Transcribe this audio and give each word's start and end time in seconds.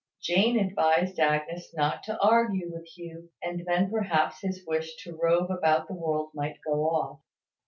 Jane 0.19 0.57
advised 0.57 1.19
Agnes 1.19 1.75
not 1.75 2.01
to 2.05 2.19
argue 2.23 2.71
with 2.73 2.87
Hugh, 2.87 3.29
and 3.43 3.63
then 3.67 3.91
perhaps 3.91 4.41
his 4.41 4.65
wish 4.65 4.95
to 5.03 5.15
rove 5.15 5.51
about 5.51 5.87
the 5.87 5.93
world 5.93 6.31
might 6.33 6.57
go 6.65 6.89
off. 6.89 7.19